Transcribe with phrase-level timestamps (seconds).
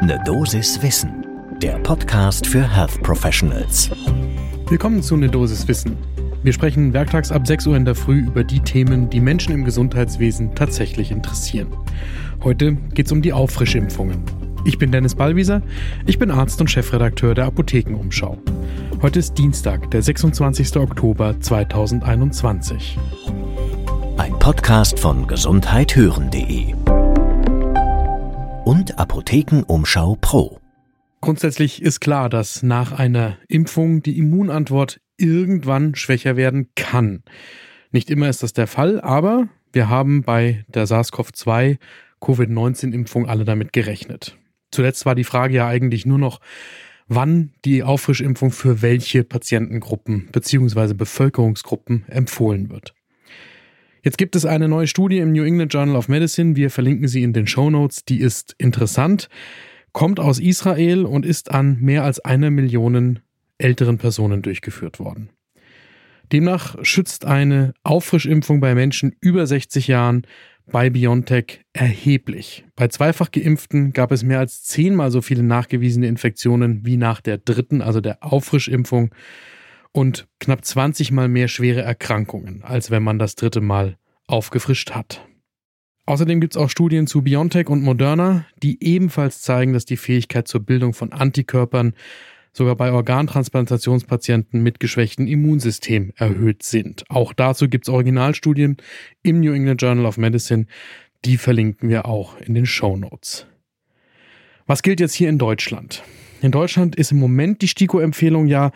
[0.00, 1.26] Ne Dosis Wissen,
[1.60, 3.90] der Podcast für Health Professionals.
[4.68, 5.96] Willkommen zu Ne Dosis Wissen.
[6.44, 9.64] Wir sprechen werktags ab 6 Uhr in der Früh über die Themen, die Menschen im
[9.64, 11.66] Gesundheitswesen tatsächlich interessieren.
[12.44, 14.22] Heute geht es um die Auffrischimpfungen.
[14.64, 15.62] Ich bin Dennis Ballwieser,
[16.06, 18.38] ich bin Arzt und Chefredakteur der Apothekenumschau.
[19.02, 20.76] Heute ist Dienstag, der 26.
[20.76, 22.96] Oktober 2021.
[24.16, 26.74] Ein Podcast von gesundheithören.de
[28.68, 30.60] und Apothekenumschau Pro.
[31.22, 37.22] Grundsätzlich ist klar, dass nach einer Impfung die Immunantwort irgendwann schwächer werden kann.
[37.92, 41.78] Nicht immer ist das der Fall, aber wir haben bei der SARS-CoV-2
[42.20, 44.36] Covid-19-Impfung alle damit gerechnet.
[44.70, 46.38] Zuletzt war die Frage ja eigentlich nur noch,
[47.06, 50.92] wann die Auffrischimpfung für welche Patientengruppen bzw.
[50.92, 52.92] Bevölkerungsgruppen empfohlen wird.
[54.08, 56.56] Jetzt gibt es eine neue Studie im New England Journal of Medicine.
[56.56, 58.06] Wir verlinken sie in den Show Notes.
[58.06, 59.28] Die ist interessant,
[59.92, 63.18] kommt aus Israel und ist an mehr als einer Million
[63.58, 65.28] älteren Personen durchgeführt worden.
[66.32, 70.22] Demnach schützt eine Auffrischimpfung bei Menschen über 60 Jahren
[70.64, 72.64] bei BioNTech erheblich.
[72.76, 77.36] Bei zweifach geimpften gab es mehr als zehnmal so viele nachgewiesene Infektionen wie nach der
[77.36, 79.10] dritten, also der Auffrischimpfung
[79.92, 85.26] und knapp 20 mal mehr schwere Erkrankungen, als wenn man das dritte Mal aufgefrischt hat.
[86.06, 90.48] Außerdem gibt es auch Studien zu BioNTech und Moderna, die ebenfalls zeigen, dass die Fähigkeit
[90.48, 91.92] zur Bildung von Antikörpern
[92.52, 97.04] sogar bei Organtransplantationspatienten mit geschwächtem Immunsystem erhöht sind.
[97.10, 98.78] Auch dazu gibt es Originalstudien
[99.22, 100.66] im New England Journal of Medicine.
[101.24, 103.46] Die verlinken wir auch in den Show Notes.
[104.66, 106.02] Was gilt jetzt hier in Deutschland?
[106.40, 108.70] In Deutschland ist im Moment die STIKO-Empfehlung ja,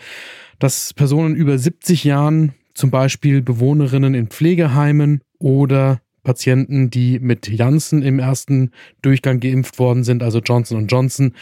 [0.59, 8.03] dass Personen über 70 Jahren, zum Beispiel Bewohnerinnen in Pflegeheimen oder Patienten, die mit Janssen
[8.03, 8.71] im ersten
[9.03, 11.35] Durchgang geimpft worden sind, also Johnson Johnson,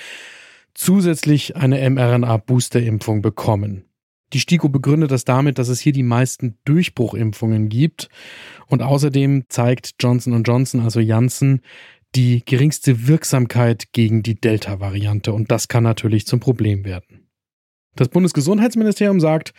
[0.74, 3.84] zusätzlich eine mRNA-Booster-Impfung bekommen.
[4.32, 8.08] Die STIKO begründet das damit, dass es hier die meisten Durchbruchimpfungen gibt
[8.68, 11.62] und außerdem zeigt Johnson Johnson, also Janssen,
[12.14, 17.19] die geringste Wirksamkeit gegen die Delta-Variante und das kann natürlich zum Problem werden.
[17.96, 19.52] Das Bundesgesundheitsministerium sagt,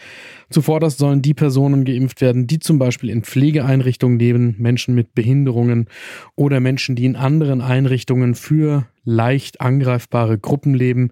[0.50, 5.88] zuvorderst sollen die Personen geimpft werden, die zum Beispiel in Pflegeeinrichtungen leben, Menschen mit Behinderungen
[6.36, 11.12] oder Menschen, die in anderen Einrichtungen für leicht angreifbare Gruppen leben,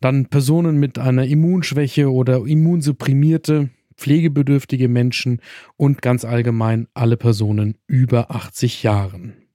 [0.00, 5.40] dann Personen mit einer Immunschwäche oder immunsupprimierte, pflegebedürftige Menschen
[5.76, 9.49] und ganz allgemein alle Personen über 80 Jahren.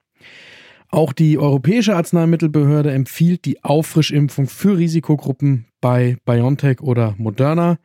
[0.96, 7.80] Auch die Europäische Arzneimittelbehörde empfiehlt die Auffrischimpfung für Risikogruppen bei BioNTech oder Moderna.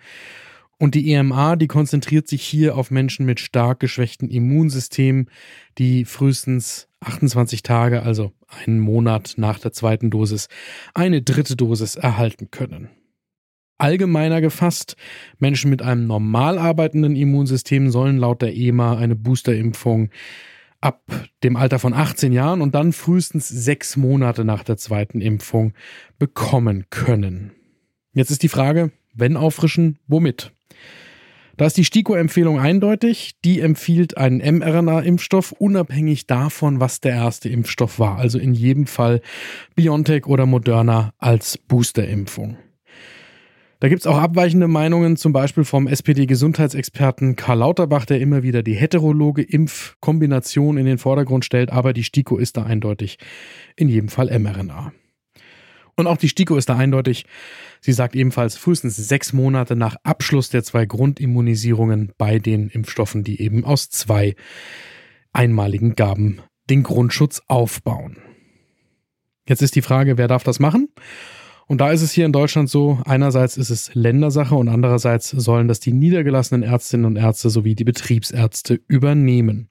[0.79, 5.29] Und die EMA, die konzentriert sich hier auf Menschen mit stark geschwächten Immunsystemen,
[5.77, 10.47] die frühestens 28 Tage, also einen Monat nach der zweiten Dosis,
[10.95, 12.91] eine dritte Dosis erhalten können.
[13.77, 14.95] Allgemeiner gefasst,
[15.41, 20.11] Menschen mit einem normal arbeitenden Immunsystem sollen laut der EMA eine Boosterimpfung
[20.81, 21.03] ab
[21.43, 25.75] dem Alter von 18 Jahren und dann frühestens sechs Monate nach der zweiten Impfung
[26.19, 27.53] bekommen können.
[28.13, 30.53] Jetzt ist die Frage, wenn auffrischen, womit?
[31.57, 33.33] Da ist die STIKO-Empfehlung eindeutig.
[33.45, 38.17] Die empfiehlt einen mRNA-Impfstoff, unabhängig davon, was der erste Impfstoff war.
[38.17, 39.21] Also in jedem Fall
[39.75, 42.57] BioNTech oder Moderna als Boosterimpfung.
[43.81, 48.63] Da gibt es auch abweichende Meinungen, zum Beispiel vom SPD-Gesundheitsexperten Karl Lauterbach, der immer wieder
[48.63, 53.17] die heterologe Impfkombination in den Vordergrund stellt, aber die STIKO ist da eindeutig
[53.77, 54.93] in jedem Fall mRNA.
[55.97, 57.25] Und auch die STIKO ist da eindeutig.
[57.81, 63.41] Sie sagt ebenfalls frühestens sechs Monate nach Abschluss der zwei Grundimmunisierungen bei den Impfstoffen, die
[63.41, 64.35] eben aus zwei
[65.33, 68.19] einmaligen Gaben den Grundschutz aufbauen.
[69.49, 70.89] Jetzt ist die Frage, wer darf das machen?
[71.71, 75.69] Und da ist es hier in Deutschland so, einerseits ist es Ländersache und andererseits sollen
[75.69, 79.69] das die niedergelassenen Ärztinnen und Ärzte sowie die Betriebsärzte übernehmen.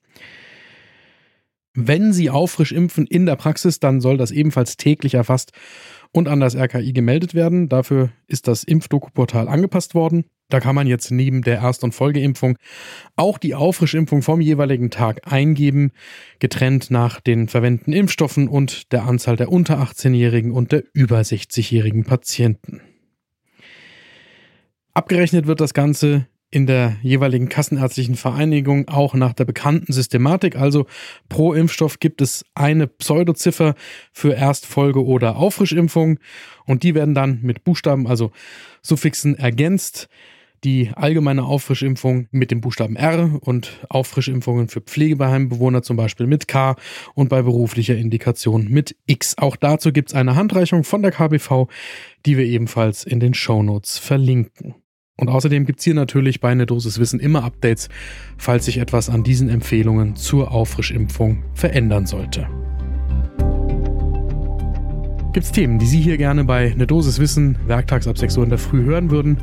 [1.74, 5.52] Wenn Sie auffrisch impfen in der Praxis, dann soll das ebenfalls täglich erfasst
[6.14, 7.68] und an das RKI gemeldet werden.
[7.68, 10.24] Dafür ist das Impfdoku-Portal angepasst worden.
[10.50, 12.58] Da kann man jetzt neben der Erst- und Folgeimpfung
[13.16, 15.92] auch die Auffrischimpfung vom jeweiligen Tag eingeben,
[16.40, 22.04] getrennt nach den verwendeten Impfstoffen und der Anzahl der unter 18-jährigen und der über 60-jährigen
[22.04, 22.82] Patienten.
[24.94, 30.56] Abgerechnet wird das Ganze in der jeweiligen kassenärztlichen Vereinigung auch nach der bekannten Systematik.
[30.56, 30.88] Also
[31.30, 33.76] pro Impfstoff gibt es eine Pseudoziffer
[34.12, 36.20] für Erstfolge- oder Auffrischimpfung
[36.66, 38.32] und die werden dann mit Buchstaben, also
[38.82, 40.10] Suffixen ergänzt.
[40.64, 46.76] Die allgemeine Auffrischimpfung mit dem Buchstaben R und Auffrischimpfungen für Pflegebeheimbewohner zum Beispiel mit K
[47.14, 49.38] und bei beruflicher Indikation mit X.
[49.38, 51.68] Auch dazu gibt es eine Handreichung von der KBV,
[52.26, 54.76] die wir ebenfalls in den Shownotes verlinken.
[55.18, 57.90] Und außerdem gibt es hier natürlich bei einer Dosis Wissen immer Updates,
[58.38, 62.48] falls sich etwas an diesen Empfehlungen zur Auffrischimpfung verändern sollte.
[65.34, 68.44] Gibt es Themen, die Sie hier gerne bei eine Dosis Wissen werktags ab 6 Uhr
[68.46, 69.38] in der Früh hören würden?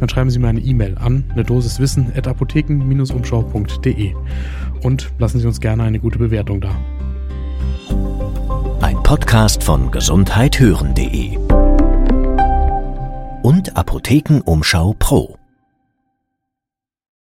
[0.00, 4.14] Dann schreiben Sie mir eine E-Mail an eine Dosis Wissen at apotheken-umschau.de
[4.82, 6.74] und lassen Sie uns gerne eine gute Bewertung da.
[8.80, 11.36] Ein Podcast von gesundheithören.de
[13.42, 15.39] und Apothekenumschau Pro.